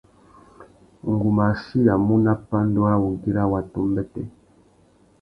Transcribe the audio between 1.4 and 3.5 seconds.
achiyamú nà pandú râ wugüira